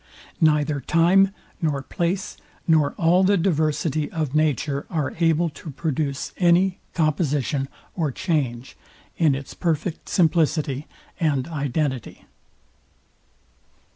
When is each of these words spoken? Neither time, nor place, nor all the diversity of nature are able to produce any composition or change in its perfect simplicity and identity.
Neither 0.41 0.79
time, 0.81 1.31
nor 1.61 1.83
place, 1.83 2.35
nor 2.67 2.93
all 2.93 3.23
the 3.23 3.37
diversity 3.37 4.09
of 4.11 4.33
nature 4.33 4.87
are 4.89 5.13
able 5.19 5.47
to 5.51 5.69
produce 5.69 6.33
any 6.37 6.79
composition 6.95 7.67
or 7.95 8.11
change 8.11 8.75
in 9.19 9.35
its 9.35 9.53
perfect 9.53 10.09
simplicity 10.09 10.87
and 11.19 11.47
identity. 11.47 12.25